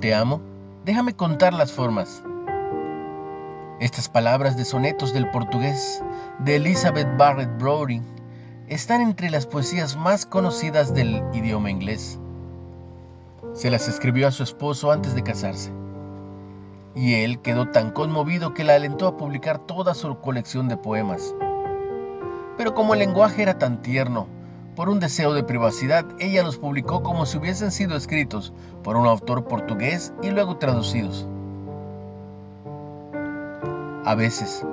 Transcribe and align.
te 0.00 0.14
amo, 0.14 0.40
déjame 0.84 1.14
contar 1.14 1.54
las 1.54 1.72
formas. 1.72 2.22
Estas 3.80 4.08
palabras 4.08 4.56
de 4.56 4.64
sonetos 4.64 5.12
del 5.12 5.30
portugués 5.30 6.02
de 6.38 6.56
Elizabeth 6.56 7.16
Barrett 7.16 7.58
Browning 7.58 8.02
están 8.68 9.00
entre 9.00 9.30
las 9.30 9.46
poesías 9.46 9.96
más 9.96 10.26
conocidas 10.26 10.94
del 10.94 11.22
idioma 11.32 11.70
inglés. 11.70 12.18
Se 13.54 13.70
las 13.70 13.88
escribió 13.88 14.28
a 14.28 14.32
su 14.32 14.42
esposo 14.42 14.92
antes 14.92 15.14
de 15.14 15.22
casarse, 15.22 15.70
y 16.94 17.14
él 17.14 17.40
quedó 17.40 17.68
tan 17.68 17.90
conmovido 17.90 18.54
que 18.54 18.64
la 18.64 18.74
alentó 18.74 19.06
a 19.06 19.16
publicar 19.16 19.58
toda 19.58 19.94
su 19.94 20.18
colección 20.20 20.68
de 20.68 20.76
poemas. 20.76 21.34
Pero 22.56 22.74
como 22.74 22.94
el 22.94 23.00
lenguaje 23.00 23.42
era 23.42 23.58
tan 23.58 23.82
tierno, 23.82 24.26
por 24.76 24.90
un 24.90 25.00
deseo 25.00 25.32
de 25.32 25.42
privacidad, 25.42 26.04
ella 26.20 26.42
los 26.42 26.58
publicó 26.58 27.02
como 27.02 27.24
si 27.24 27.38
hubiesen 27.38 27.72
sido 27.72 27.96
escritos 27.96 28.52
por 28.84 28.96
un 28.96 29.06
autor 29.06 29.48
portugués 29.48 30.12
y 30.22 30.30
luego 30.30 30.58
traducidos. 30.58 31.26
A 34.04 34.14
veces, 34.14 34.64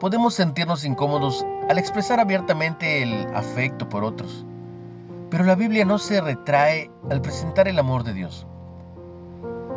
podemos 0.00 0.34
sentirnos 0.34 0.86
incómodos 0.86 1.44
al 1.68 1.78
expresar 1.78 2.18
abiertamente 2.18 3.02
el 3.02 3.26
afecto 3.36 3.90
por 3.90 4.04
otros, 4.04 4.46
pero 5.30 5.44
la 5.44 5.54
Biblia 5.54 5.84
no 5.84 5.98
se 5.98 6.20
retrae 6.20 6.90
al 7.10 7.20
presentar 7.20 7.68
el 7.68 7.78
amor 7.78 8.04
de 8.04 8.14
Dios. 8.14 8.46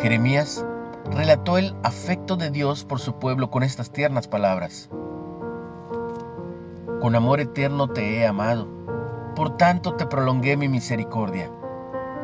Jeremías 0.00 0.64
relató 1.10 1.58
el 1.58 1.76
afecto 1.82 2.36
de 2.36 2.50
Dios 2.50 2.84
por 2.86 3.00
su 3.00 3.18
pueblo 3.18 3.50
con 3.50 3.62
estas 3.62 3.90
tiernas 3.90 4.28
palabras. 4.28 4.88
Con 7.02 7.14
amor 7.14 7.40
eterno 7.40 7.88
te 7.88 8.16
he 8.16 8.26
amado, 8.26 8.68
por 9.34 9.56
tanto 9.56 9.94
te 9.94 10.06
prolongué 10.06 10.56
mi 10.56 10.68
misericordia. 10.68 11.50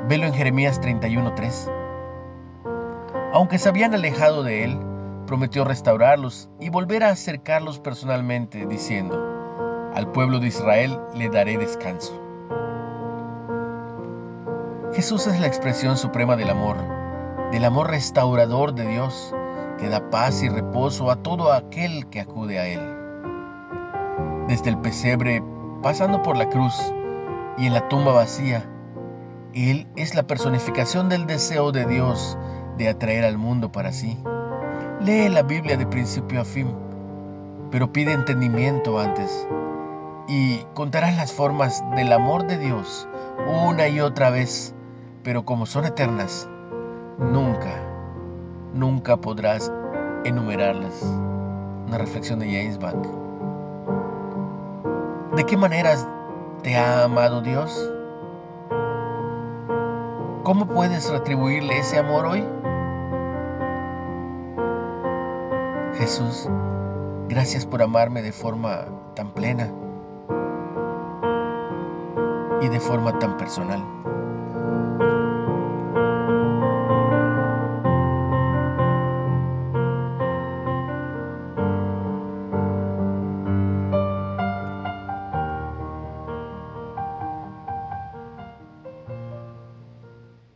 Velo 0.08 0.26
en 0.26 0.34
Jeremías 0.34 0.80
31:3. 0.80 1.70
Aunque 3.32 3.58
se 3.58 3.68
habían 3.68 3.94
alejado 3.94 4.42
de 4.42 4.64
él, 4.64 4.78
prometió 5.26 5.64
restaurarlos 5.64 6.48
y 6.58 6.70
volver 6.70 7.04
a 7.04 7.10
acercarlos 7.10 7.78
personalmente, 7.78 8.66
diciendo, 8.66 9.90
al 9.94 10.10
pueblo 10.12 10.38
de 10.38 10.46
Israel 10.48 10.98
le 11.14 11.28
daré 11.28 11.58
descanso. 11.58 12.18
Jesús 14.94 15.26
es 15.26 15.38
la 15.38 15.46
expresión 15.46 15.98
suprema 15.98 16.36
del 16.36 16.48
amor, 16.48 16.78
del 17.52 17.64
amor 17.64 17.90
restaurador 17.90 18.74
de 18.74 18.86
Dios, 18.86 19.34
que 19.78 19.88
da 19.88 20.10
paz 20.10 20.42
y 20.42 20.48
reposo 20.48 21.10
a 21.10 21.16
todo 21.16 21.52
aquel 21.52 22.06
que 22.08 22.20
acude 22.20 22.58
a 22.58 22.66
Él. 22.66 22.80
Desde 24.48 24.70
el 24.70 24.78
pesebre, 24.78 25.42
pasando 25.82 26.22
por 26.22 26.36
la 26.36 26.48
cruz 26.48 26.74
y 27.58 27.66
en 27.66 27.74
la 27.74 27.88
tumba 27.88 28.12
vacía, 28.12 28.64
Él 29.52 29.88
es 29.96 30.14
la 30.14 30.26
personificación 30.26 31.08
del 31.08 31.26
deseo 31.26 31.72
de 31.72 31.86
Dios 31.86 32.38
de 32.76 32.88
atraer 32.88 33.24
al 33.24 33.36
mundo 33.36 33.72
para 33.72 33.92
sí. 33.92 34.18
Lee 35.00 35.28
la 35.28 35.42
Biblia 35.42 35.76
de 35.76 35.86
principio 35.86 36.40
a 36.40 36.44
fin, 36.44 36.74
pero 37.70 37.92
pide 37.92 38.12
entendimiento 38.12 38.98
antes 38.98 39.46
y 40.28 40.58
contarás 40.74 41.16
las 41.16 41.32
formas 41.32 41.82
del 41.96 42.12
amor 42.12 42.46
de 42.46 42.58
Dios 42.58 43.08
una 43.46 43.88
y 43.88 44.00
otra 44.00 44.30
vez, 44.30 44.74
pero 45.22 45.44
como 45.44 45.66
son 45.66 45.84
eternas, 45.84 46.48
nunca, 47.18 47.82
nunca 48.74 49.16
podrás 49.16 49.72
enumerarlas. 50.24 51.02
Una 51.86 51.96
reflexión 51.96 52.38
de 52.38 52.46
James 52.46 52.78
Bank. 52.78 53.06
¿De 55.34 55.46
qué 55.46 55.56
maneras 55.56 56.06
te 56.62 56.76
ha 56.76 57.04
amado 57.04 57.40
Dios? 57.40 57.90
¿Cómo 60.42 60.66
puedes 60.66 61.10
retribuirle 61.10 61.78
ese 61.78 61.98
amor 61.98 62.26
hoy? 62.26 62.44
Jesús, 65.98 66.48
gracias 67.28 67.66
por 67.66 67.82
amarme 67.82 68.22
de 68.22 68.32
forma 68.32 68.86
tan 69.14 69.32
plena 69.32 69.70
y 72.62 72.68
de 72.68 72.80
forma 72.80 73.18
tan 73.18 73.36
personal. 73.36 73.84